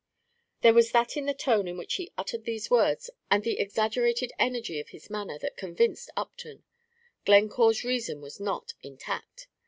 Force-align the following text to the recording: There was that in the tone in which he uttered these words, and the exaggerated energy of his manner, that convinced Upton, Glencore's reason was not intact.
There 0.61 0.73
was 0.73 0.93
that 0.93 1.15
in 1.15 1.27
the 1.27 1.33
tone 1.35 1.67
in 1.67 1.77
which 1.77 1.93
he 1.93 2.11
uttered 2.17 2.43
these 2.43 2.71
words, 2.71 3.11
and 3.29 3.43
the 3.43 3.59
exaggerated 3.59 4.33
energy 4.39 4.79
of 4.79 4.89
his 4.89 5.11
manner, 5.11 5.37
that 5.37 5.57
convinced 5.57 6.09
Upton, 6.17 6.63
Glencore's 7.23 7.83
reason 7.83 8.19
was 8.19 8.39
not 8.39 8.73
intact. 8.81 9.47